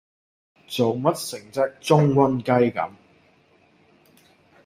[0.67, 2.91] 做咩成隻舂瘟雞咁